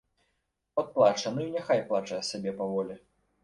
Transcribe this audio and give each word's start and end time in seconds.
От 0.79 0.87
плача, 0.95 1.35
ну 1.37 1.45
і 1.45 1.47
няхай 1.59 1.85
плача 1.93 2.21
сабе 2.33 2.59
паволі. 2.63 3.01